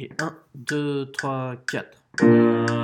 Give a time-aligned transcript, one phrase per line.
[0.00, 2.77] Et 1, 2, 3, 4.